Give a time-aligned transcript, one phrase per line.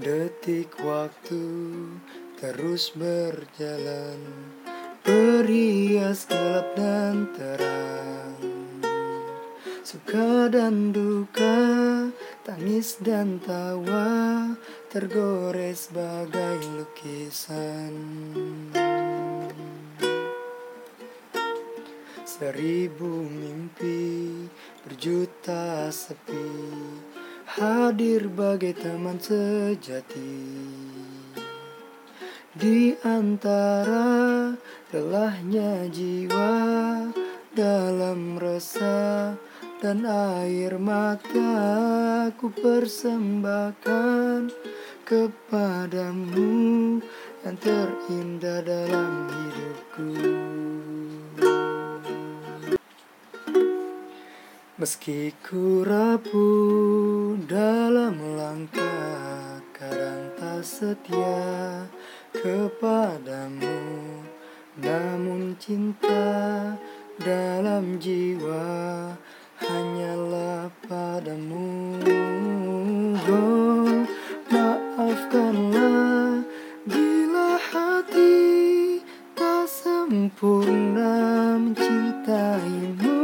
[0.00, 1.44] Detik waktu
[2.40, 4.16] terus berjalan
[5.04, 8.40] Berhias gelap dan terang.
[9.84, 12.08] Suka dan duka,
[12.48, 14.48] tangis dan tawa
[14.88, 17.92] Tergores bagai lukisan.
[22.24, 24.48] Seribu mimpi,
[24.80, 26.48] berjuta sepi
[27.50, 30.38] Hadir bagai teman sejati.
[32.54, 34.54] Di antara
[34.94, 36.54] lelahnya jiwa
[37.50, 39.34] Dalam resah
[39.82, 44.54] dan air mata Ku persembahkan
[45.02, 47.02] kepadamu
[47.42, 50.38] Yang terindah dalam hidupku.
[54.80, 56.99] Meski ku rapuh
[60.70, 61.82] setia
[62.30, 63.82] kepadamu.
[64.78, 66.78] Namun cinta
[67.18, 69.10] dalam jiwa
[69.60, 72.00] Hanyalah padamu.
[73.28, 74.06] Oh,
[74.48, 76.46] Maafkanlah
[76.86, 79.02] bila hati
[79.34, 81.12] tak sempurna
[81.60, 83.20] mencintaimu.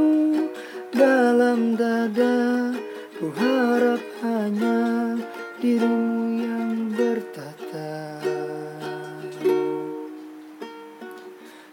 [0.92, 2.72] Dalam dada
[3.16, 4.15] Ku harap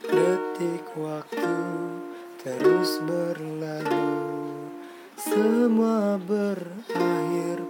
[0.04, 1.56] Detik waktu
[2.44, 4.12] terus berlalu.
[5.16, 7.64] Semua berakhir